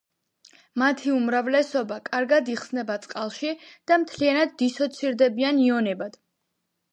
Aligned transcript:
მათი 0.81 1.11
უმრავლესობა 1.15 1.99
კარგად 2.07 2.49
იხსნება 2.53 2.95
წყალში 3.03 3.53
და 3.93 3.99
მთლიანად 4.05 4.57
დისოცირდებიან 4.63 5.63
იონებად. 5.69 6.19